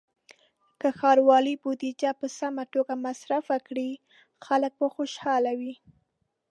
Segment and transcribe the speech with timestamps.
[0.79, 3.89] که ښاروالۍ بودیجه په سمه توګه مصرف کړي،
[4.45, 5.73] خلک به خوشحاله وي.